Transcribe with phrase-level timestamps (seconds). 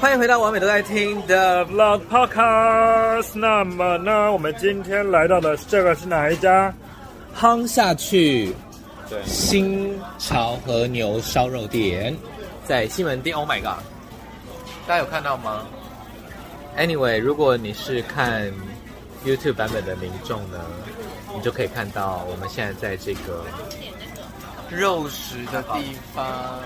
[0.00, 3.32] 欢迎回到完美都在听的 Vlog Podcast。
[3.34, 6.72] 那么呢，我们今天来到的这个是哪一家？
[7.38, 8.54] 夯下去，
[9.10, 12.16] 对，新潮和牛烧肉店，
[12.64, 13.36] 在西门町。
[13.36, 13.84] Oh my god，
[14.86, 15.66] 大家有看到吗
[16.78, 18.50] ？Anyway，如果你是看
[19.26, 20.58] YouTube 版本的民众呢，
[21.34, 23.44] 你就可以看到我们现在在这个
[24.70, 26.58] 肉食的地方。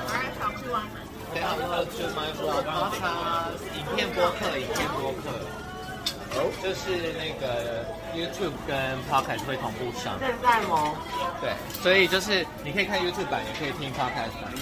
[1.35, 5.35] 等下我要去买布拉卡，影片播客，影片播客，
[6.39, 7.83] 哦，就是那个
[8.15, 8.79] YouTube 跟
[9.11, 10.15] Podcast 会同步上。
[10.21, 10.95] 现在吗？
[11.41, 11.51] 对，
[11.83, 14.55] 所以就是你可以看 YouTube 版，也可以听 Podcast 版。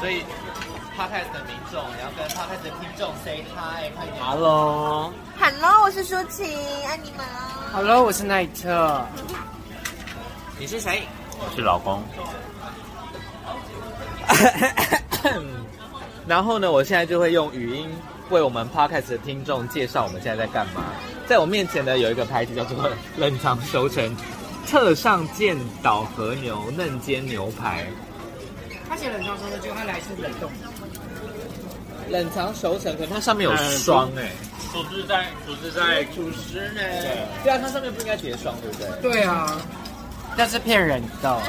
[0.00, 0.22] 所以
[0.98, 4.22] Podcast 的民众，你要跟 Podcast 的听众 say hi，快点。
[4.22, 6.44] Hello，Hello，我是舒晴，
[6.86, 7.24] 爱你们。
[7.72, 9.02] Hello，我是奈特。
[10.58, 11.08] 你是谁？
[11.40, 12.02] 我是老公。
[16.28, 17.88] 然后呢，我现在就会用语音
[18.28, 20.84] 为我们 Podcast 的听众介绍我们现在在干嘛。
[21.26, 24.14] 在我面前呢，有一个牌子叫做“冷藏熟成
[24.66, 27.86] 特上健岛和牛嫩煎牛排”。
[28.88, 30.50] 它写冷藏熟成，就它来自冷冻。
[32.10, 34.32] 冷藏熟成，可是它上面有霜哎、欸。
[34.70, 36.82] 厨师在，厨师在，厨师呢？
[37.42, 39.12] 对啊，它上面不应该结霜，对不对？
[39.12, 39.58] 对啊，
[40.36, 41.40] 但是骗人的。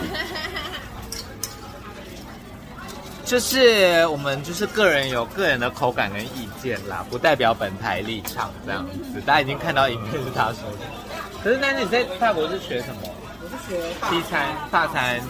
[3.30, 9.22] 就是我们就是个人有个人的口感跟意见啦，不代表本台立场这样子。
[9.22, 13.02] 大家已经看到影片是他说的，可是但是你在泰国是学什么？
[13.40, 15.22] 我是学西餐、大餐，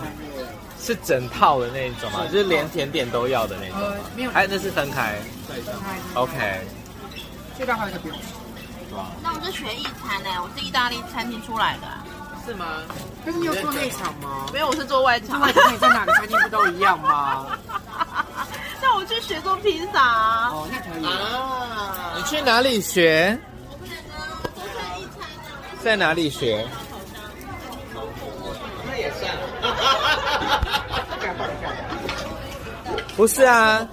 [0.79, 2.25] 是整套的那一种嘛？
[2.31, 3.81] 就是连甜点都要的那种？
[3.81, 5.19] 呃，没有，哎，那是分开。
[5.49, 5.97] 对，分开。
[6.13, 6.61] OK。
[7.57, 8.15] 这道还有一个表。
[9.21, 11.87] 那我是学意餐呢，我是意大利餐厅出来的。
[12.49, 12.65] 是吗？
[13.23, 14.47] 但是你有做内场吗？
[14.51, 15.39] 没有，我是做外场。
[15.39, 17.45] 外场你在哪个餐厅不都一样吗？
[18.81, 20.49] 那我去学做披萨。
[20.49, 22.13] 哦，那可以啊。
[22.17, 23.37] 你去哪里学？
[25.83, 26.67] 在哪里学？
[28.87, 29.31] 那也算。
[33.15, 33.87] 不是啊。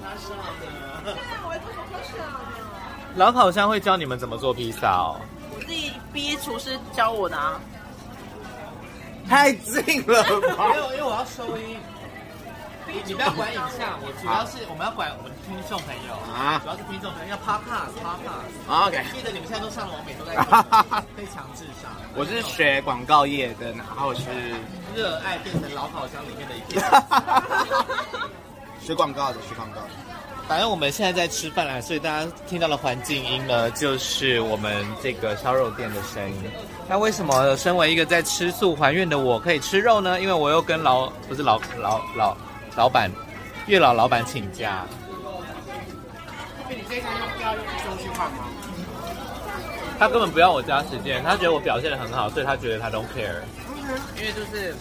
[3.16, 5.20] 老烤箱会教你们怎么做披萨哦。
[5.54, 7.60] 我自己逼厨师教我的啊。
[9.28, 10.22] 太近了
[10.56, 10.69] 吧？
[10.70, 11.78] 没有，因为我要收音。
[12.88, 18.86] 你你不要管影像，我主要是我们要管我们的听众朋友啊，主要是听众朋友要 podcast podcast。
[18.86, 19.04] OK。
[19.12, 20.36] 记得你们现在都上了网美都在
[21.16, 21.91] 非常智商。
[22.15, 24.22] 我是学广告业的，然后是
[24.94, 26.81] 热爱变成老烤箱里面的一片。
[28.81, 29.91] 学广告的，学广告的。
[30.48, 36.44] 反正我们现在在吃饭啦，所以大家听到的环境音呢，就是我们这个烧肉店的声音。
[36.88, 40.20] 那为什么身为一个在吃素还愿的我可以吃肉呢？
[40.20, 42.36] 因为我又跟老不是老老老
[42.76, 43.10] 老板
[43.66, 44.84] 月老老板请假。
[46.68, 48.46] 你这餐要不要中去换吗？
[49.98, 53.42] 他根本不要我加时间，他觉得我表现的很好，所以他觉得他 don't care。
[54.16, 54.74] 因为就是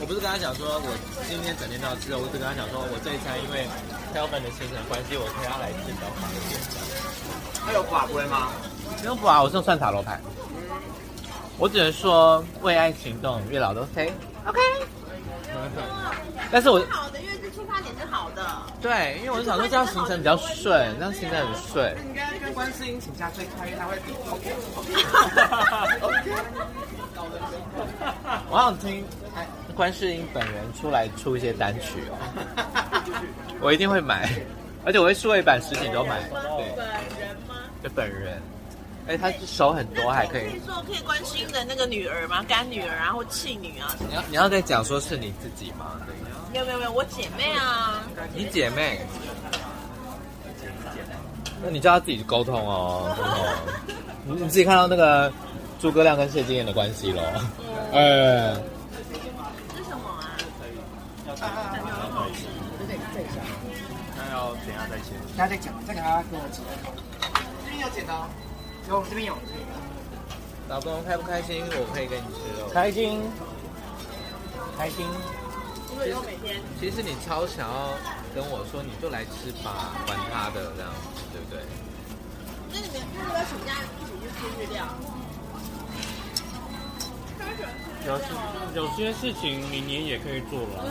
[0.00, 0.88] 我不是跟他讲说我
[1.28, 3.66] 今天整天都要吃肉，我只跟他讲说我这一餐因为
[4.12, 6.60] 挑粉的行程关系，我可以要来吃小法一点。
[7.64, 8.52] 他有法规吗？
[9.02, 10.20] 没有法，我是用蒜塔罗牌。
[11.58, 14.12] 我只能说为爱行动，月老都 say
[14.44, 14.60] OK。
[16.52, 18.46] 但是我好的，因为这出发点是好的。
[18.80, 21.96] 对，因为我就想说这样行程比较顺，这样行程很顺。
[22.06, 23.96] 应该跟观世音请假最快，因为他会
[24.30, 24.54] OK。
[28.50, 29.04] 我想听
[29.76, 32.16] 观世音本人出来出一些单曲哦，
[33.60, 34.28] 我一定会买，
[34.84, 36.18] 而且我会数位版实体都买。
[36.30, 36.88] 对，本
[37.20, 37.54] 人吗？
[37.82, 38.40] 就本人。
[39.06, 40.46] 哎，他手很多，还可以。
[40.46, 42.42] 可以说可以观世音的那个女儿吗？
[42.48, 43.94] 干女儿啊，或弃女啊？
[44.08, 46.00] 你要你要再讲说是你自己吗？
[46.06, 46.14] 对。
[46.52, 48.02] 没有没有没有，我姐妹啊。
[48.34, 49.00] 你姐妹？
[51.62, 53.14] 那你叫她自己沟通哦。
[54.24, 55.32] 你你自己看到那个
[55.80, 57.22] 诸葛亮跟谢金燕的关系喽？
[57.92, 58.56] 哎。
[61.36, 63.40] 有点费下。
[64.16, 65.12] 那要等下再切。
[65.28, 66.64] 等下再讲，再给他给我剪。
[67.64, 68.28] 这边有剪刀。
[68.88, 69.36] 有，这边有。
[70.68, 71.64] 老公开不开心？
[71.68, 72.68] 我可以跟你吃肉。
[72.72, 73.22] 开心，
[74.78, 75.06] 开心。
[75.92, 76.60] 因为每天。
[76.80, 77.94] 其实你超想要
[78.34, 80.90] 跟我说，你就来吃吧，管他的这样，
[81.32, 81.60] 对不对？
[82.72, 84.84] 那你们要不要请假一起去吃日料？
[88.06, 88.24] 有些
[88.74, 90.84] 有些事情明年也可以做了。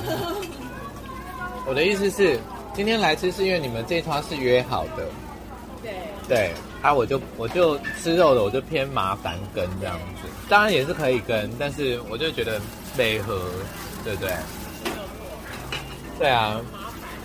[1.68, 2.40] 我的意思是，
[2.74, 5.08] 今天来吃是因为你们这一摊是约好的。
[5.82, 5.94] 对。
[6.28, 6.54] 对。
[6.82, 12.62] 啊，我就我就吃肉的，我就偏麻烦跟这样子，当然也是可以跟，但是我就觉得
[12.96, 13.42] 配合，
[14.04, 14.32] 对不对？
[16.20, 16.62] 对啊，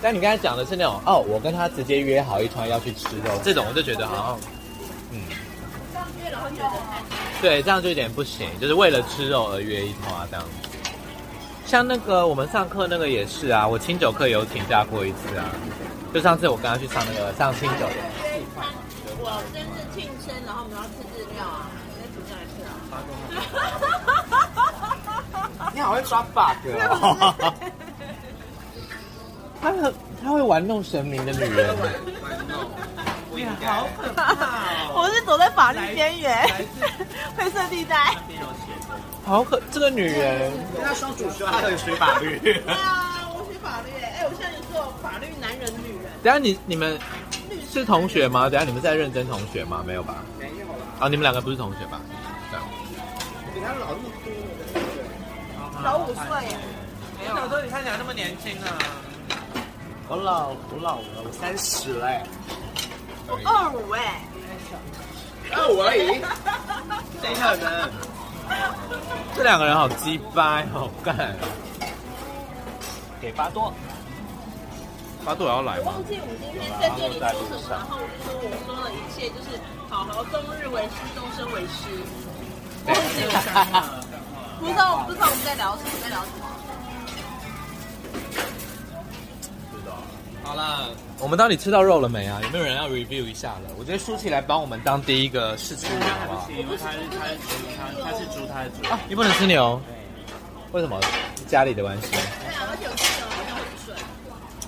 [0.01, 4.49] 但你刚才讲的是那种哦，我跟他直接约好一团要去吃肉，这种我就觉得好像，
[5.11, 5.21] 嗯，
[5.93, 7.03] 这样约了会觉得太
[7.41, 10.51] 对，这样就有点不行，就是为了吃肉而约一团这样子。
[11.65, 15.45] 像那个我们上课那个也是啊，我清酒课有请假过一次啊，
[16.13, 17.95] 就上次我跟他去上那个上清酒的。
[19.23, 19.65] 我生日
[19.95, 21.65] 庆生，然后我们要吃日料啊，
[21.97, 22.69] 那煮下来吃啊。
[25.73, 27.53] 你好会抓 bug 哦。
[29.61, 29.93] 他很
[30.23, 31.75] 他会玩弄神明的女人。
[33.43, 34.91] 你好可怕！
[34.93, 36.47] 我是躲在法律边缘，
[37.35, 38.15] 灰色地带。
[39.25, 40.51] 好可，这个女人。
[40.75, 42.37] 跟他双主修，她可以学法律。
[42.39, 43.91] 对啊，我学法律。
[44.03, 46.11] 哎，我现在就做法律男人女人。
[46.23, 46.99] 等下你你们
[47.71, 48.49] 是同学吗？
[48.49, 49.83] 等下你们在认真同学吗？
[49.85, 50.17] 没有吧？
[50.39, 50.75] 没有啦。
[50.99, 51.99] 啊，你们两个不是同学吧？
[52.51, 52.59] 对。
[53.53, 55.83] 比他老那么多。
[55.83, 56.23] 老五岁。
[57.19, 58.77] 没有，小时候你看起来那么年轻啊。
[60.07, 62.21] 我老我老了，我三十嘞。
[63.31, 64.21] 我二五哎，
[65.55, 66.19] 二五而已，
[67.21, 67.89] 谁可能？
[69.33, 71.33] 这两个人好鸡掰，好干。
[73.21, 73.71] 给巴多，
[75.23, 75.83] 巴多也要来吗？
[75.85, 77.23] 我忘记我们今天在店里说
[77.55, 79.47] 什么，然后我就说我说了一切就是
[79.89, 82.03] 好好终日为师，终身为师。
[82.87, 84.03] 忘记了，
[84.59, 86.43] 不知道不知道我们在聊什么，在聊什么。
[90.43, 90.89] 好啦，
[91.21, 92.39] 我们到底吃到肉了没啊？
[92.43, 93.69] 有没有人要 review 一下了？
[93.77, 96.49] 我觉得舒淇来帮我们当第一个试吃员好不好？
[96.49, 98.89] 因为他是他是猪，他他是猪，他是猪。
[98.89, 99.79] 啊，你不能吃牛？
[100.71, 100.99] 为什么？
[101.47, 102.07] 家里的关系。
[102.11, 103.95] 对啊，而且我吃牛好像很顺。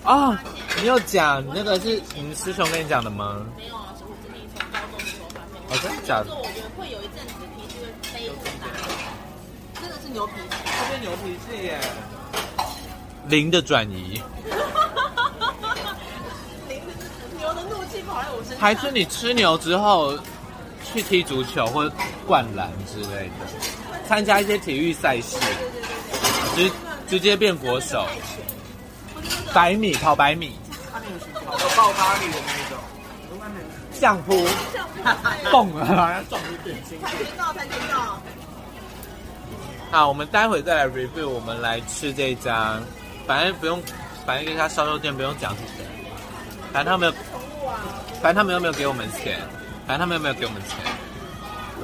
[0.04, 0.44] 啊，
[0.82, 3.46] 你有讲那个是你们师兄跟你讲的吗？
[3.58, 5.58] 没有啊，是我自己从高中的时候发现。
[5.68, 6.30] 哦，真的假的？
[6.36, 10.48] 我觉得会有一阵子脾气会非常大，真的是牛脾气。
[10.62, 11.80] 这边牛脾气耶。
[13.28, 14.22] 零的转移。
[18.64, 20.18] 还是你吃牛之后
[20.86, 21.92] 去踢足球或
[22.26, 25.36] 灌篮之类的，参加一些体育赛事，
[26.56, 26.72] 直
[27.06, 28.08] 直接变国手，
[29.54, 30.58] 百米跑百米，
[31.46, 32.78] 有爆发力的那一种，
[33.92, 34.48] 相扑，
[35.52, 36.98] 蹦啊，撞出点心。
[37.02, 38.22] 跆拳道，跆拳道。
[39.92, 42.80] 好，我们待会再来 review，我们来吃这一家，
[43.28, 43.84] 反正不用，
[44.26, 45.86] 反正这家烧肉店不用讲是谁，
[46.72, 47.33] 反正他们有。
[48.22, 49.40] 反正他们又没有给我们钱，
[49.86, 50.78] 反正他们又没有给我们钱，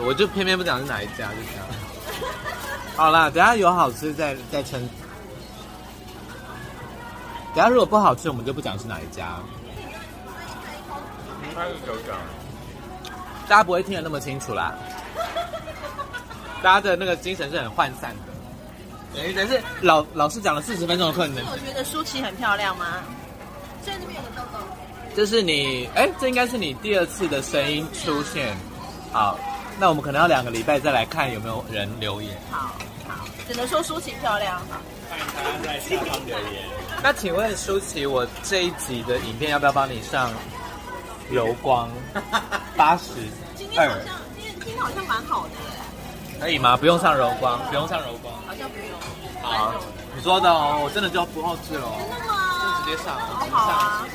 [0.05, 1.65] 我就偏偏不讲是哪一家，就这样。
[2.95, 4.79] 好啦，等下有好吃再再称。
[7.55, 9.39] 等下如果不好吃，我们就不讲是哪一家。
[11.55, 12.15] 开始讲讲，
[13.47, 14.73] 大家不会听得那么清楚啦。
[16.61, 19.15] 大家的那个精神是很涣散的。
[19.15, 21.43] 等于等是老老师讲了四十分钟的课，你们。
[21.51, 22.85] 我觉得舒淇很漂亮吗？
[23.83, 24.58] 这边有个豆豆。
[25.15, 28.56] 这是你哎，这应该是你第二次的声音出现。
[29.11, 29.38] 好，
[29.79, 32.38] 那我们可能要两个礼拜再来看有没有人留言。
[32.50, 32.75] 好，
[33.07, 34.61] 好，只能说舒淇漂亮。
[35.09, 36.63] 欢迎大家在下方留言。
[37.01, 40.31] 那请问舒淇，我这一集的影片要不要帮你上
[41.29, 41.89] 柔光
[42.77, 43.55] 八十二？
[43.55, 44.05] 今天好像
[44.35, 46.39] 今天今天好像蛮好的耶。
[46.39, 46.77] 可以吗？
[46.77, 48.33] 不用上柔光，不用上柔光。
[48.47, 48.88] 好像不用。
[49.41, 49.73] 好，
[50.15, 51.97] 你说的哦，我真的就不后置了哦。
[52.00, 52.49] 真的吗？
[52.69, 54.06] 就直接上，好好啊。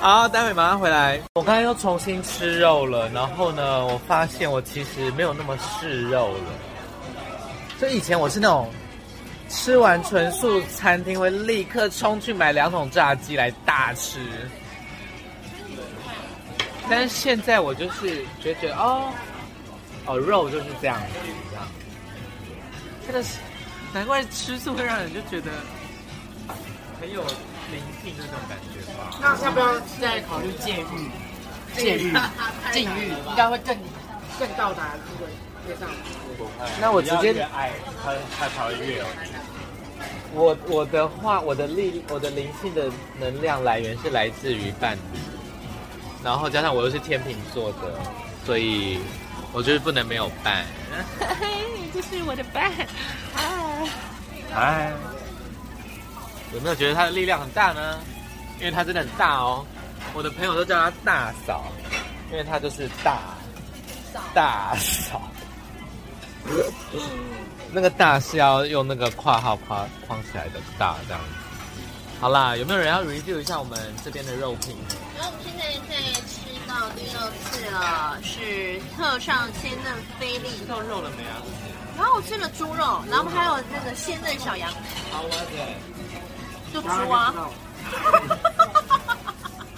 [0.00, 1.20] 好，待会马上回来。
[1.34, 6.44] 我刚才又重新吃肉了，然后呢，我发现我其实没有那么嗜肉了。
[7.78, 8.68] 所以以前我是那种
[9.48, 14.20] 吃完纯素餐厅会立刻冲去买两桶炸鸡来大吃，
[16.90, 19.12] 但是现在我就是觉得哦，
[20.06, 21.06] 哦，肉就是这样子，
[21.50, 21.64] 这样。
[23.06, 23.38] 真的是，
[23.92, 25.50] 难怪吃素会让人就觉得
[27.02, 27.20] 很有。
[27.72, 29.16] 灵性那种感觉吧。
[29.18, 31.10] 那要不要再考虑戒欲？
[31.74, 32.12] 戒欲、
[32.70, 33.74] 禁欲应该会更
[34.38, 35.30] 更到达这个
[35.66, 35.90] 阶段。
[36.80, 37.72] 那我直接越爱
[38.04, 39.04] 他，他才会越有。
[40.34, 45.18] 我我的话，我的力，我的灵性的能量来源是来自于伴侣，
[46.22, 47.98] 然后加上我又是天秤座的，
[48.44, 48.98] 所以
[49.52, 50.66] 我就是不能没有伴。
[51.74, 52.70] 你就是我的伴。
[53.34, 53.88] 哎。
[54.54, 54.92] 哎。
[56.54, 57.98] 有没有觉得它的力量很大呢？
[58.58, 59.66] 因为它真的很大哦，
[60.14, 61.64] 我的朋友都叫它大嫂，
[62.30, 63.18] 因为它就是大，
[64.34, 65.22] 大嫂。
[67.72, 71.28] 那个大是要用那个括号框框起来的大这样子。
[72.20, 74.76] 好啦，有没有人要 review 一下我们这边的肉品？
[75.16, 75.96] 然后我们现在在
[76.28, 80.50] 吃到第二次了，是特上鲜嫩菲力。
[80.58, 81.42] 吃到肉了没啊？
[81.96, 84.80] 然后我吃了猪肉，然后还有那个鲜嫩小羊排。
[85.10, 85.28] 好，我
[86.72, 87.34] 就猪啊。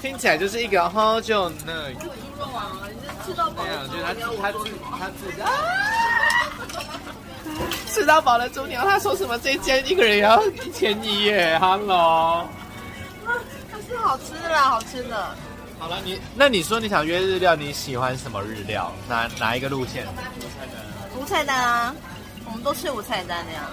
[0.01, 1.91] 听起来就是一个好久呢。
[1.99, 2.07] 猪
[2.39, 3.65] 肉啊，你就吃到饱。
[3.65, 4.59] 我觉得他他自
[5.01, 5.49] 他自啊，
[7.89, 9.39] 吃到饱的猪娘，他说什么？
[9.39, 12.47] 这间一个人也要一千一耶！Hello，
[13.73, 15.35] 它是好吃的啦，好吃的。
[15.79, 18.93] 好了，你那你说你想约日料，你喜欢什么日料？
[19.09, 20.07] 哪哪一个路线？
[21.17, 21.95] 无菜单啊，
[22.45, 23.71] 我们都吃无菜单的呀。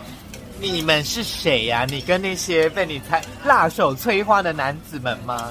[0.62, 1.86] 你们是谁呀、啊？
[1.90, 5.50] 你跟那些被你猜辣手摧花的男子们吗？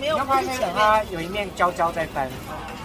[0.00, 2.26] 没有，要发现他有一面娇娇在翻。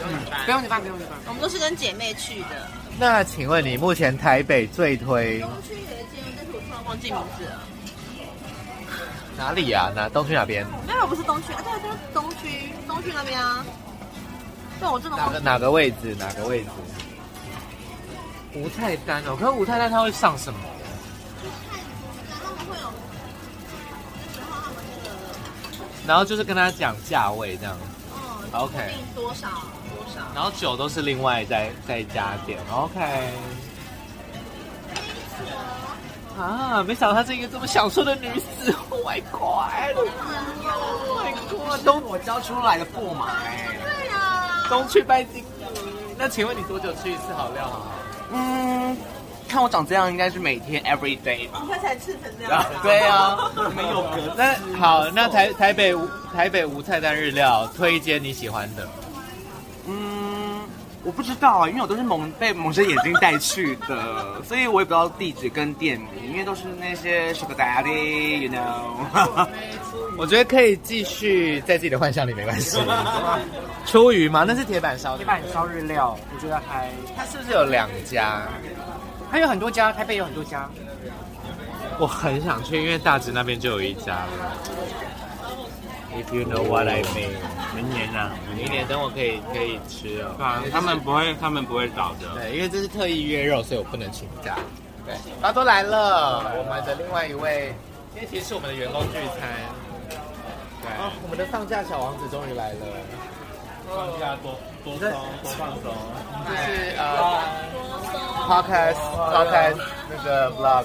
[0.04, 1.12] 嗯，不用你翻，不用你翻。
[1.28, 2.68] 我们都是跟姐妹去的。
[3.00, 5.40] 那请问你目前台北最推？
[5.40, 7.62] 东区有一间，但是我突然忘记名字了。
[9.38, 9.96] 哪里呀、啊？
[9.96, 10.66] 哪东区哪边？
[10.86, 13.66] 没有，不是东区啊，对，就是东区，东区那边啊。
[14.80, 16.14] 对，我这种哪个哪个位置？
[16.20, 16.70] 哪个位置？
[18.54, 20.60] 吴菜单哦，可是吴菜单它会上什么？
[26.08, 27.78] 然后就是跟他讲价位这样，
[28.16, 28.76] 嗯，OK，
[29.16, 33.00] 多少多少，然后酒都是另外再再加点，OK。
[36.40, 38.30] 啊，没想到她是一个这么享受的女
[38.64, 40.08] 子， Oh my God，Oh
[41.20, 45.44] my God，都我教出来的驸马哎，对呀，东去拜金。
[46.18, 47.70] 那请问你多久吃一次好料？
[48.32, 48.98] 嗯。
[49.52, 51.62] 看我长这样，应该是每天 every day 吧。
[51.62, 52.66] 你才吃成这样。
[52.82, 53.38] 对啊，
[53.76, 54.34] 没有隔。
[54.38, 55.94] 那好，那台台北
[56.34, 58.88] 台北无菜单日料推荐你喜欢的。
[59.88, 60.62] 嗯，
[61.04, 69.48] 我不知道啊，因为我都是蒙被蒙着眼睛带去的，所以我也不知道地址跟店名，因为都是那些 sugar daddy，you know。
[70.18, 72.78] 我觉得可以继续在自己的幻想里没关系。
[73.86, 74.46] 出鱼吗？
[74.48, 75.18] 那是铁板烧。
[75.18, 76.90] 铁板烧日料，我觉得还。
[77.18, 78.44] 它是不是有两家？
[79.32, 80.70] 还有很多家，台北有很多家。
[81.98, 84.28] 我很想去，因为大直那边就有一家了。
[86.14, 87.30] If you know what I mean，
[87.74, 90.36] 明年啊，明年等我可以可以吃哦。
[90.38, 92.28] 对啊，他们不会，他们不会倒的。
[92.36, 94.58] 对，因为这是特意约肉，所以我不能请假。
[95.06, 97.74] 对，巴多来了，我们的另外一位，
[98.14, 99.48] 今天其实是我们的员工聚餐。
[100.82, 102.86] 对，哦，我们的放假小王子终于来了。
[103.88, 105.12] 放假多多松
[105.44, 105.96] 多放松，
[106.48, 107.04] 就是呃
[108.52, 108.98] ，podcast
[109.32, 109.78] podcast
[110.10, 110.84] 那个 vlog，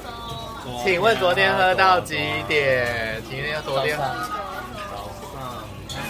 [0.85, 2.87] 请问昨天喝到几点？
[3.29, 4.15] 今天要昨天早上，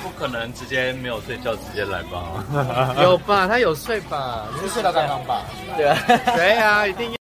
[0.02, 2.94] 不可能直接没有睡觉直接来吧？
[3.00, 3.46] 有吧？
[3.48, 4.44] 他有睡吧？
[4.54, 5.40] 你是睡到刚刚吧？
[5.78, 5.98] 对啊，
[6.36, 7.16] 对啊，一定要。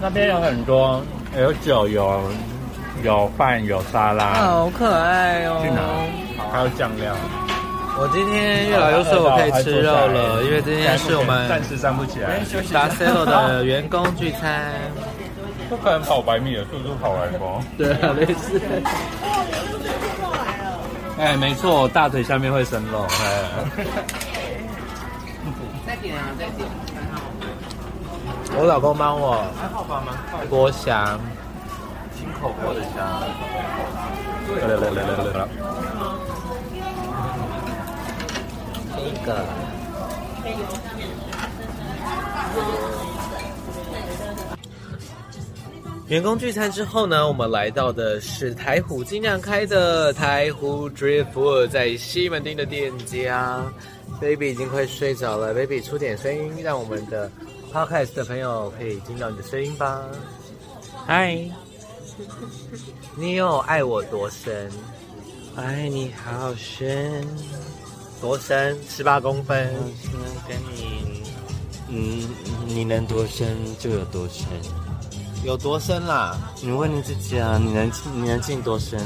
[0.00, 1.00] 那边有很多，
[1.38, 2.20] 有酒，有
[3.04, 5.60] 有饭，有沙拉，好可爱哦。
[5.62, 6.50] 去哪？
[6.52, 7.14] 还有酱料。
[7.98, 12.40] 我今天越老越说我可以吃肉了，因为今天是我们暂时站不起来。
[12.72, 14.72] 打 sale 的员工聚餐，
[15.68, 17.62] 不可能跑百米的速度跑来吗？
[17.76, 18.60] 对啊，类似。
[21.18, 23.06] 哎，没错，大腿下面会生肉。
[23.20, 23.44] 哎。
[25.86, 26.66] 再点啊，再点。
[28.58, 29.44] 我老公帮我。
[29.60, 30.44] 还好吧，蛮快。
[30.50, 31.18] 剥虾，
[32.16, 33.20] 金口锅的虾。
[34.60, 35.46] 来来来来来来。
[35.46, 35.91] 一
[39.26, 39.44] 个。
[46.08, 53.62] 员工聚餐之后呢，我们来到的是台虎尽量开的台虎 Driftwood，在西门町的店家。
[54.20, 57.30] Baby 已经快睡着了，Baby 出点声音，让我们的
[57.72, 60.02] Podcast 的朋友可以听到你的声音吧。
[61.06, 61.40] 嗨，
[63.16, 64.70] 你有爱我多深？
[65.56, 67.26] 爱你好深。
[68.22, 68.78] 多深？
[68.88, 69.68] 十八公分。
[70.48, 71.24] 跟你，
[71.88, 72.22] 嗯，
[72.68, 74.46] 你能多深就有多深。
[75.44, 76.38] 有多深啦？
[76.62, 79.00] 你问你自己啊，你能你能进多深？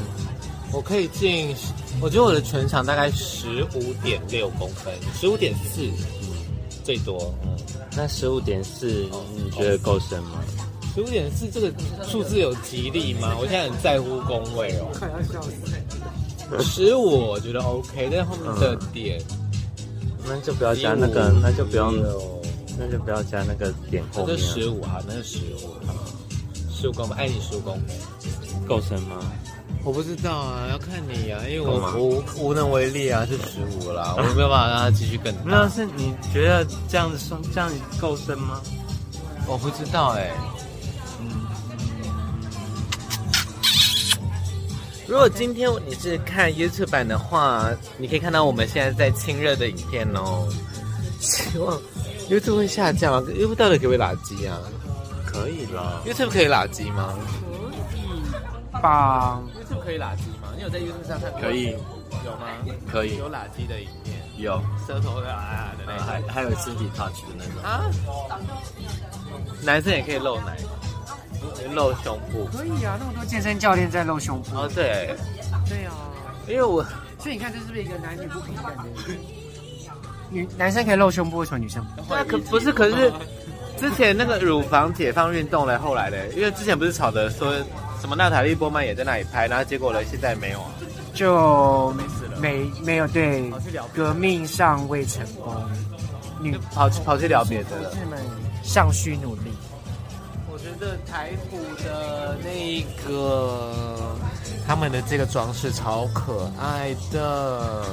[0.71, 1.55] 我可以进，
[1.99, 5.81] 我觉得我的全长大概十五点六公分，十五点四，
[6.21, 6.29] 嗯，
[6.83, 7.57] 最多，嗯。
[7.95, 10.43] 那十五点四，你觉得够深吗？
[10.93, 13.35] 十五点四这个数字有吉利吗？
[13.39, 14.89] 我现在很在乎工位哦。
[14.93, 15.51] 快要笑死！
[16.61, 19.21] 十五我觉得 OK，但后面的点，
[20.25, 21.93] 那就不要加那个，那就不用，
[22.77, 24.35] 那就不要加那个点后面。
[24.35, 25.93] 那就十五啊，那就十五哈。
[26.71, 29.17] 十五公分，爱你十五公分，够深吗？
[29.83, 35.41] 我不知道啊，要看你啊，因为我无无能为力啊，是十五啦， 我没有办法让它继续更大。
[35.43, 38.61] 没有，是你觉得这样子算这样够深吗？
[39.47, 40.33] 我不知道哎、欸。
[45.07, 50.47] 如果今天你是看 YouTube 版的话，你可以看到我们现在在亲热的影片哦。
[51.21, 51.79] 希望
[52.29, 54.59] YouTube 会下架吗？YouTube 到底可不可以垃圾啊？
[55.25, 56.01] 可以啦。
[56.05, 57.13] YouTube 可以垃圾吗？
[58.73, 59.41] 可以吧。
[59.57, 60.53] YouTube 可以垃圾吗？
[60.57, 61.41] 你有在 YouTube 上看过？
[61.41, 61.75] 可以，
[62.25, 62.47] 有吗？
[62.91, 67.89] 可以，有垃圾的影片，有舌头的啊的那种，还还有身体 touch 的那种啊。
[69.63, 70.57] 男生也可以露奶，
[71.73, 72.45] 露胸部。
[72.55, 74.57] 可以啊，那么多健身教练在露胸部。
[74.57, 75.15] 哦，对，
[75.67, 75.93] 对啊，
[76.47, 76.83] 因为我，
[77.19, 79.13] 所以你看这是不是一个男女不平等的？
[80.29, 82.13] 女男生可以露胸部，为什么女生不？
[82.13, 83.11] 那可不是，可是
[83.77, 87.53] 之前那个乳房解放运动嘞，后来嘞，因为之前不是吵的说
[88.01, 90.67] 什么娜塔莉波曼也在那里拍，然后结果呢，现在没有啊，
[91.13, 93.49] 就没死了，没没有对，
[93.93, 95.55] 革命尚未成功，
[96.41, 98.19] 女跑去跑去聊别的了，同志们
[98.63, 99.51] 尚需努力。
[100.77, 104.15] 我觉得台虎的那个
[104.67, 107.83] 他们的这个装饰超可爱的。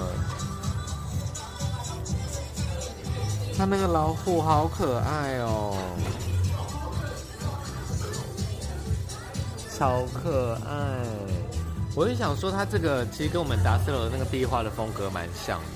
[3.56, 5.74] 他那个老虎好可爱哦，
[9.78, 11.06] 超可爱！
[11.94, 15.66] 我就想说，他这个其实跟我们达斯楼的那个壁画的风格蛮像的。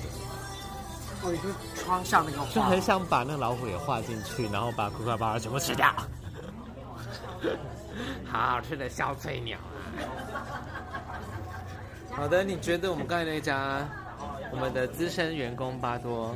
[1.23, 1.39] 我就
[1.81, 5.91] 窗上那个，就很想把那个老虎也画进去，然后把苦瓜巴全部吃掉。
[8.25, 10.43] 好好吃的小翠鸟啊。
[12.15, 13.87] 好的，你觉得我们刚才那家，
[14.51, 16.35] 我们的资深员工巴多？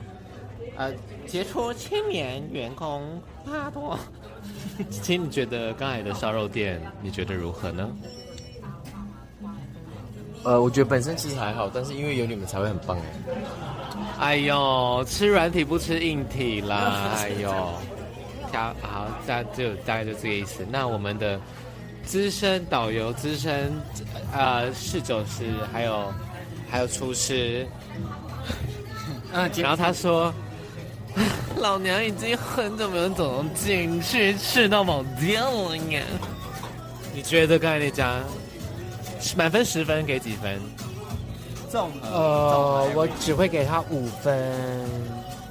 [0.78, 0.94] 呃，
[1.28, 4.00] 杰出青年员工巴多，
[4.90, 7.90] 请你觉得刚才的烧肉店，你觉得如何呢？
[10.46, 13.04] 呃，我觉得本身其实还好，但是因为有你们才会很棒哎。
[14.20, 17.12] 哎呦，吃软体不吃硬体啦！
[17.16, 17.74] 哎呦，
[18.54, 20.66] 好，好，大就大概就这个意思。
[20.70, 21.40] 那我们的
[22.06, 23.74] 资深导游、资深
[24.32, 26.14] 呃侍酒师，还有
[26.70, 27.68] 还有厨师，
[29.34, 30.34] 嗯， 然后他说。
[31.58, 36.02] 老娘已经很久没有走进去吃到饱店了呀！
[37.14, 38.20] 你觉得刚才那家
[39.38, 40.60] 满分十分给几分？
[41.70, 44.36] 综合呃，我只会给他五分。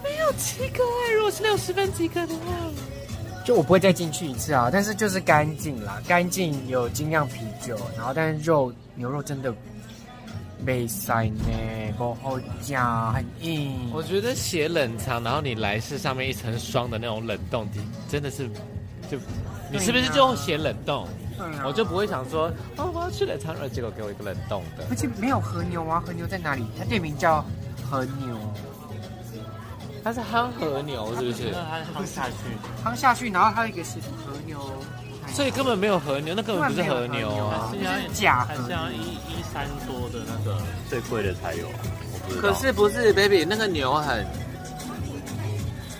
[0.02, 1.12] 没有及格哎！
[1.14, 2.42] 如果是六十分及格的话，
[3.44, 4.70] 就我不会再进去一次啊。
[4.72, 9.54] 但是就是干净啦，干净有精酿啤酒，然后但是肉牛肉真的。
[10.64, 11.42] 没塞呢，
[11.98, 13.90] 不好讲，很硬。
[13.92, 18.48] 我觉得写冷藏，然后你来是上面一层霜的那种冷冻的，真的是，
[19.10, 19.18] 就
[19.72, 21.08] 你是不是就写冷冻？
[21.66, 22.44] 我就不会想说，
[22.76, 24.84] 哦，我要吃冷藏，结果给我一个冷冻的。
[24.88, 26.64] 而且没有和牛啊，和牛在哪里？
[26.78, 27.44] 它店名叫
[27.90, 28.38] 和牛，
[30.04, 31.54] 它是夯和牛，是不是？
[31.94, 32.34] 夯下去，
[32.84, 34.58] 夯下去，然后还有一个是和牛。
[35.28, 40.60] 所以根本没有和牛，那根本不是和牛啊，是假的，像一一三多的那个
[40.90, 41.66] 最贵的才有。
[42.40, 44.26] 可是不是，baby，那个牛很，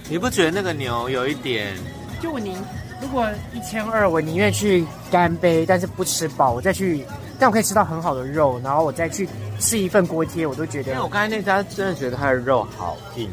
[0.09, 1.77] 你不觉得那个牛有一点？
[2.21, 2.57] 就我宁，
[3.01, 7.07] 如果一千二，我宁愿去干杯，但是不吃饱，我再去，
[7.39, 10.91] 但我可以吃到很好的肉，然后我再去吃一份锅贴，我都觉得。
[10.91, 13.31] 因为我刚才那家真的觉得它的肉好硬，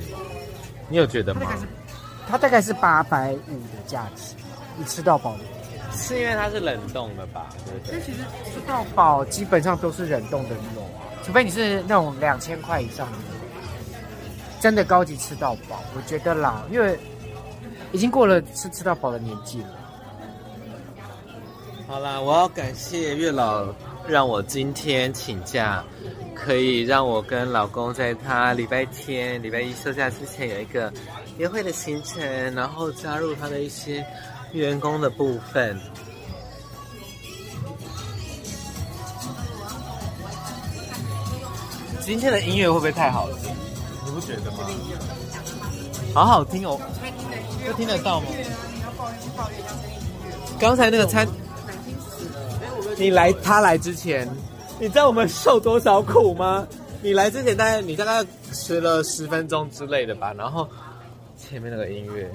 [0.90, 1.42] 你有觉得吗？
[2.28, 4.36] 它大概是八百五的价值，
[4.78, 5.36] 你吃到饱。
[5.92, 7.48] 是因为它是冷冻的吧？
[7.66, 8.00] 对不对？
[8.02, 8.20] 其实
[8.54, 13.18] 吃到饱基本上都是冷冻的肉啊，除非你是那种两千块以上的，
[14.60, 15.82] 真的高级吃到饱。
[15.96, 17.00] 我觉得啦，因为
[17.92, 19.68] 已经过了吃吃到饱的年纪了。
[21.88, 23.66] 好啦，我要感谢月老
[24.10, 25.84] 让我今天请假，
[26.36, 30.92] 可以让我跟老公在他礼拜天、礼拜一休假之前有一个
[31.38, 32.22] 约会的行程，
[32.56, 34.06] 然后加入他的一些。
[34.52, 35.80] 员工的部分，
[42.02, 43.56] 今天的音乐会不会太好听？
[44.08, 44.58] 你不觉得吗？
[46.16, 46.80] 好好听哦，
[47.64, 48.28] 都听得到吗？
[50.60, 51.28] 刚才那个餐，
[53.00, 54.28] 你来他来之前，
[54.78, 56.68] 你知道我们受多少苦吗？
[57.02, 60.68] 你来之前大概你大概吃了十分钟之类的吧，然后
[61.38, 62.30] 前面那个音乐。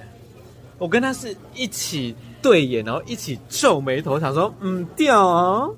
[0.79, 5.75] 我跟他是一起对眼，然后一起皱眉头，想说嗯掉、哦，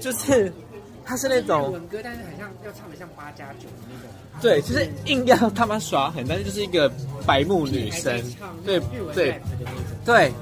[0.00, 0.50] 就是
[1.04, 4.08] 他是那种文歌，但是很像要唱的像八加九的那种。
[4.40, 6.90] 对，就是硬要他妈耍狠，但是就是一个
[7.26, 8.20] 白目女生，
[8.64, 8.80] 对
[9.14, 9.40] 对
[10.04, 10.32] 对，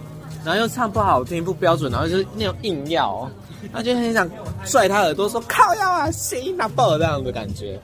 [0.45, 3.31] 然后又唱不好听不标准，然后就是那种硬要，
[3.73, 4.29] 他就很想
[4.65, 7.81] 拽他耳朵说靠腰啊，谁拿爆这样的感觉。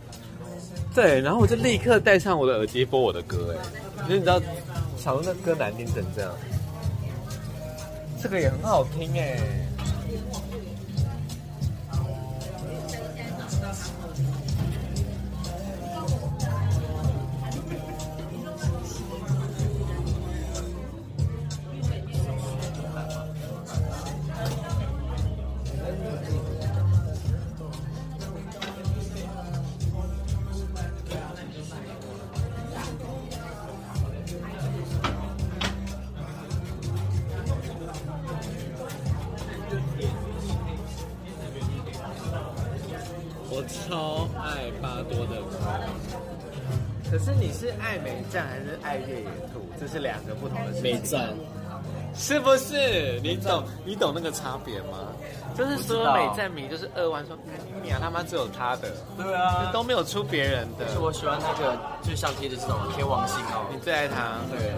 [0.94, 3.62] 对，然后我就立刻戴上我的耳机播我的歌，哎，
[4.04, 4.40] 因为你知道。
[5.02, 6.30] 小龙的歌难听成这样，
[8.22, 9.40] 这个也很好听哎。
[43.66, 45.46] 超爱巴多的猫。
[47.10, 49.60] 可是你是爱美赞还是爱越野兔？
[49.80, 50.82] 这是两个不同的事情。
[50.82, 51.34] 美赞，
[52.14, 53.18] 是不是？
[53.20, 55.10] 你懂你懂那个差别吗？
[55.56, 57.36] 就是说美赞迷就是二万说，
[57.82, 60.88] 你啊他妈只有他的，对啊，都没有出别人的。
[60.88, 64.38] 是我喜欢那个最上贴的是什么天王星哦，你最爱他？
[64.48, 64.72] 对。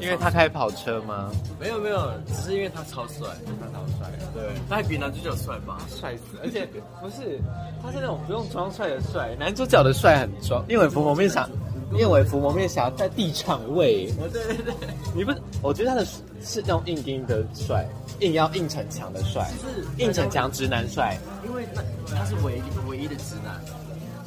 [0.00, 1.30] 因为他开跑车吗？
[1.58, 3.28] 没有没有，只是因为他超帅，
[3.60, 4.10] 他超帅。
[4.34, 5.78] 对，他还比男主角帅吧？
[5.88, 6.38] 帅死！
[6.42, 6.68] 而且
[7.00, 7.40] 不是，
[7.82, 10.64] 他是那种不用装帅的帅，男主角的帅很装。
[10.68, 11.48] 燕尾服蒙面侠，
[11.94, 14.08] 燕尾服蒙面侠在地场位。
[14.20, 14.74] 哦对对对，
[15.14, 15.38] 你不是？
[15.62, 17.86] 我觉得他的是那种硬钉的帅，
[18.20, 21.18] 硬要硬逞强的帅，就是硬逞强直男帅。
[21.44, 21.82] 因为那
[22.14, 23.60] 他是唯一唯一的直男，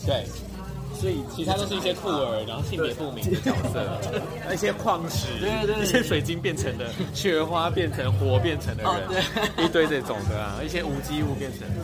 [0.06, 0.26] 对。
[1.02, 4.00] 所以其他都是一些酷儿，然后性别不明的角色，
[4.54, 11.76] 一些矿石，对对对，一些水晶变成的，雪花变成火变成的人，一堆这种的啊，一些无机物变成的。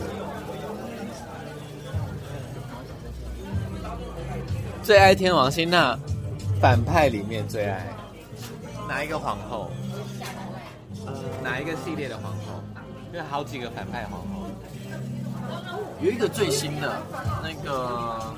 [4.84, 5.98] 最爱天王星，那
[6.60, 7.88] 反派里面最爱
[8.88, 9.68] 哪一个皇后？
[11.06, 12.62] 呃，哪一个系列的皇后？
[13.12, 14.46] 因为好几个反派皇后，
[16.00, 17.02] 有一个最新的
[17.42, 18.32] 那个。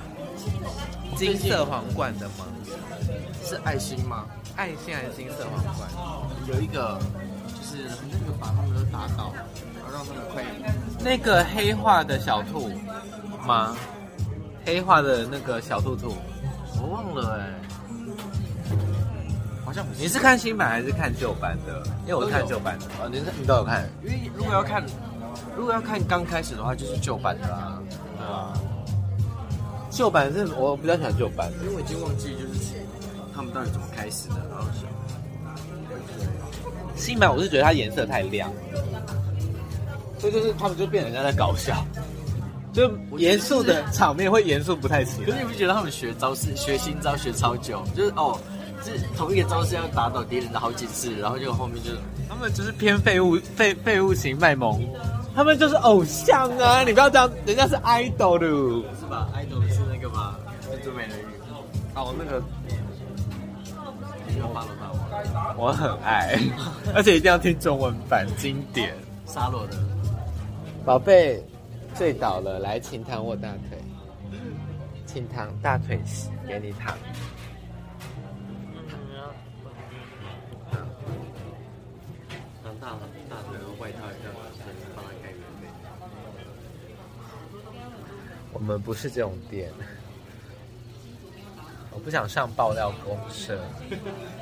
[1.17, 2.47] 金色皇冠的吗？
[3.45, 4.27] 是爱心吗？
[4.57, 5.89] 爱心还是金色皇冠？
[6.47, 6.99] 有一个，
[7.49, 9.33] 就是那个把他们都打倒，
[9.77, 10.45] 然后让他们快。
[11.01, 12.71] 那个黑化的小兔
[13.47, 13.77] 吗？
[14.65, 16.15] 黑化的那个小兔兔，
[16.81, 17.55] 我忘了哎、欸，
[19.65, 20.01] 好像不是。
[20.01, 21.83] 你是看新版还是看旧版的？
[22.03, 22.85] 因为我看旧版的。
[23.03, 23.89] 啊，你你都有看？
[24.03, 24.85] 因为如果要看，
[25.57, 27.79] 如果要看刚开始的话，就是旧版的啦。
[28.19, 28.53] 对啊。
[29.91, 32.75] 旧版是我比较喜欢旧版，因为我已经忘记就是
[33.35, 34.37] 他们到底怎么开始的。
[34.51, 34.65] 然后
[36.97, 38.53] 新版我是觉得它颜色太亮，
[40.19, 41.85] 所以就是他们就变成人家在搞笑，
[42.73, 45.27] 就严肃的场面会严肃不太起来。
[45.27, 47.83] 可是你不觉得他们学招式、学新招学超久？
[47.97, 48.39] 就是哦，
[48.85, 51.91] 是同一个招式要打倒敌人的好几次，然后就后面就
[52.29, 54.81] 他们就是偏废物废废物型卖萌。
[55.33, 56.83] 他们就是偶像啊！
[56.83, 58.47] 你不要这样，人家是 idol 的，
[58.99, 59.63] 是吧？idol。
[62.01, 62.43] 哦，那个。
[65.57, 66.39] 我很爱，
[66.95, 68.95] 而且一定要听中文版，经典。
[69.27, 69.77] 沙罗的。
[70.85, 71.45] 宝贝，
[71.95, 73.79] 醉倒了，来，请躺我大腿。
[75.05, 76.01] 请躺大腿，
[76.47, 76.97] 给你躺。
[82.63, 84.33] 躺大了，大腿和外套一样。
[88.53, 89.71] 我们不是这种店，
[92.01, 93.61] 我不想上爆料公社。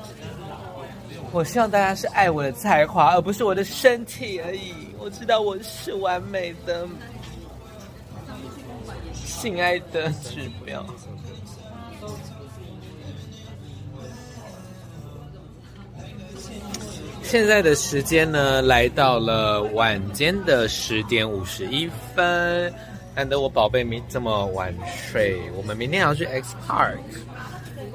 [1.33, 4.73] 我希望大家是爱我的才华，而不是我的身体而已。
[4.97, 6.87] 我知道我是完美的，
[9.13, 10.87] 亲爱的，指标。
[17.25, 22.73] 现在的时间呢，来到了晚间的十点五十一分。
[23.17, 26.99] 难得我宝贝没这么晚睡，我们明天要去 X Park，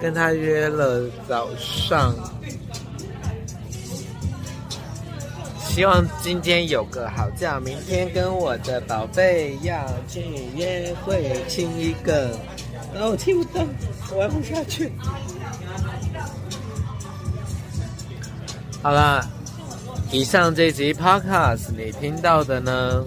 [0.02, 2.14] 跟他约了早上。
[5.68, 10.22] 希望今天有个好觉，明天跟我的宝贝要去
[10.56, 12.30] 约会，亲一个。
[12.96, 13.66] 哦我听不到，
[14.12, 14.92] 我玩不下去。
[18.84, 19.28] 好啦，
[20.12, 23.04] 以上这集 Podcast 你听到的呢？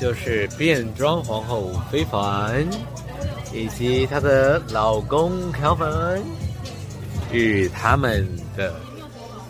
[0.00, 2.66] 就是变装皇后非凡，
[3.52, 6.22] 以及她的老公 Calvin
[7.32, 8.74] 与他们的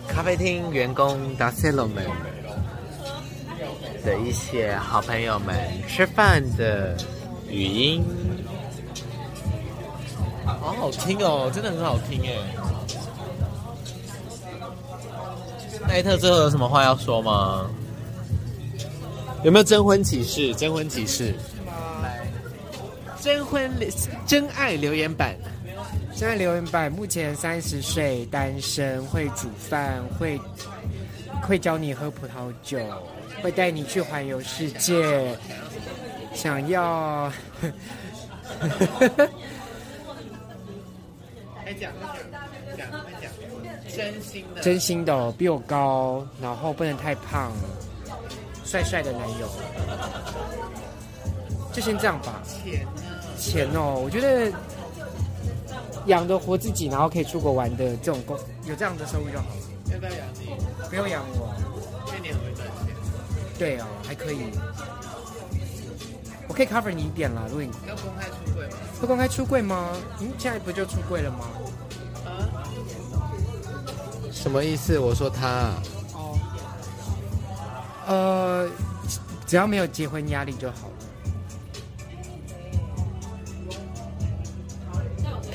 [0.08, 2.04] 咖啡厅员工 Dacielo 们
[4.04, 6.96] 的一些好朋友们吃饭的
[7.48, 8.04] 语音，
[10.44, 12.32] 好好听哦，真的很好听哎。
[15.88, 17.68] 奈特最后有什么话要说吗？
[19.42, 20.54] 有没有征婚启事？
[20.54, 21.49] 征婚启事，来，
[23.20, 23.70] 征婚
[24.26, 25.36] 真爱留言板，
[26.16, 26.90] 真爱留言板。
[26.90, 30.40] 目前三十岁，单身，会煮饭，会
[31.42, 32.78] 会教你喝葡萄酒，
[33.42, 35.36] 会带你去环游世界。
[36.32, 37.30] 想要，
[41.62, 43.30] 快讲，讲，讲，快讲，
[43.94, 47.52] 真心的，真心的，比我高，然后不能太胖。
[48.64, 49.48] 帅帅的男友，
[51.72, 52.40] 就先这样吧。
[53.40, 54.52] 钱哦，我觉得
[56.06, 59.56] 养得活自己，然后可以出国玩的这种工，有这样的收入就好了。
[59.92, 60.50] 要不要养自己？
[60.90, 61.54] 不用养我。
[62.06, 62.94] 去年很会赚钱。
[63.58, 64.50] 对哦，还可以。
[66.46, 66.66] 我可以。
[66.66, 67.42] cover 你一点啦。
[67.48, 68.76] 如果你要公开出柜吗？
[69.00, 69.88] 会公开出柜吗？
[70.20, 71.46] 嗯，现在不就出柜了吗？
[72.26, 72.28] 啊？
[74.30, 74.98] 什么意思？
[74.98, 75.72] 我说他。
[76.12, 76.38] 哦。
[78.06, 78.68] 呃，
[79.46, 80.89] 只要没有结婚压力就好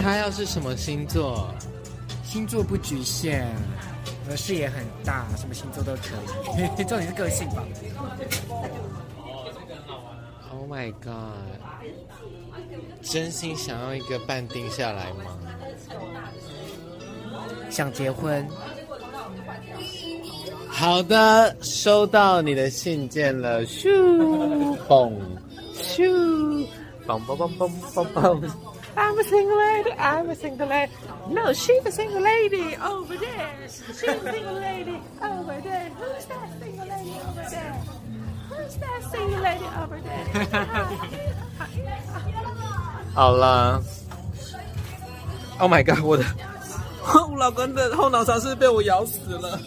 [0.06, 1.50] 他要是什么星座？
[2.24, 3.44] 星座不局限，
[4.24, 6.10] 我的视野很大，什么星座都可
[6.62, 6.68] 以。
[6.86, 7.64] 重点是个性吧。
[10.52, 11.34] Oh my god！
[13.02, 15.40] 真心想要一个半定下来吗？
[17.72, 18.48] 想结婚？
[20.68, 23.66] 好的，收到你的信件了。
[23.66, 23.90] 咻，
[24.88, 25.12] 嘣，
[25.74, 26.68] 咻，
[27.08, 28.52] 嘣嘣嘣嘣嘣嘣。
[28.98, 29.92] I'm a single lady.
[29.92, 30.92] I'm a single lady.
[31.30, 33.52] No, she's a single lady over there.
[33.68, 35.90] She's a single lady over there.
[36.00, 37.74] Who's that single lady over there?
[38.50, 40.48] Who's that single lady over there?
[43.14, 43.82] 好了。
[45.60, 46.04] Oh my god！
[46.04, 46.26] 我的，
[47.30, 49.60] 我老公的后脑勺是被我咬死了，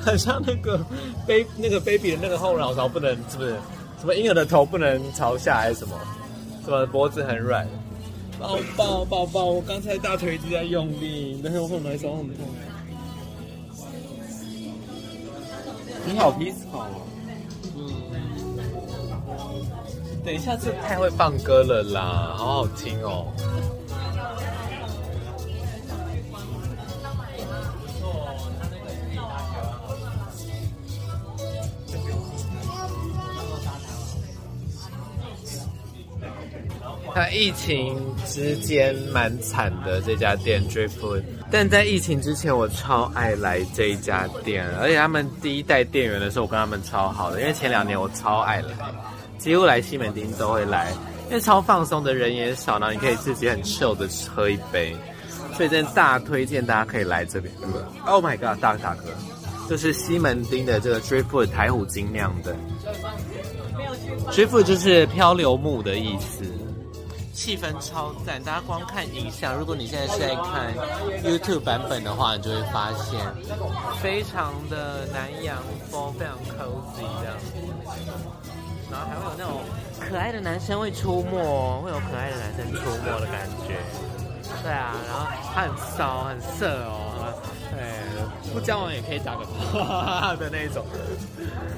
[0.00, 0.78] 很像那个
[1.26, 3.56] baby 那个 baby 的那个后脑勺不能是不是？
[3.98, 5.98] 什么婴儿的头不能朝下还是什么？
[6.64, 6.86] 是吧？
[6.90, 7.68] 脖子很软，
[8.38, 9.44] 抱抱抱抱！
[9.44, 12.46] 我刚才大腿一直在用力，但是我后来手很痛。
[16.06, 17.02] 你好，peaceful 哦。
[17.76, 17.92] 嗯。
[20.24, 21.82] 等一下，这太会放歌了？
[21.82, 23.26] 啦，好好听哦。
[37.14, 37.96] 它疫情
[38.26, 48.74] 之间蛮惨的这家店 Driftwood，但在疫情之前我超爱来这一家店，而且他们第一代店员的时候我跟他们超好的，因为前两年我超爱来，
[49.38, 50.90] 几乎来西门町都会来，
[51.28, 54.92] 因为超放松的人也少，然后你可以自己很 chill 的喝一杯，
[55.56, 57.54] 所以真的大推荐大家可以来这边。
[58.06, 59.04] Oh my god，大哥大哥，
[59.70, 62.56] 就是西门町的这个 Driftwood 台虎精酿的
[64.32, 66.44] ，Driftwood 就是漂流木的意思。
[67.34, 70.72] 气氛超赞，大家光看影像，如果你现在是在看
[71.22, 73.20] YouTube 版本的话，你就会发现
[74.00, 75.58] 非常的南洋
[75.90, 77.36] 风，非常 cozy 这样。
[78.90, 79.60] 然后还会有那种
[80.08, 83.80] 可爱的男生会出没，会有可爱的男生出没的感觉。
[84.62, 87.34] 对啊，然后他很骚，很色哦。
[87.72, 88.02] 哎，
[88.52, 90.84] 不交往也可以打个炮 的那种。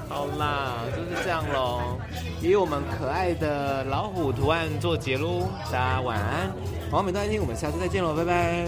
[0.08, 1.98] 好啦，就是这样喽。
[2.40, 6.50] 以我们可爱的老虎图案做结喽，大家晚安。
[6.90, 8.66] 好，每段听，我们下次再见喽，拜拜。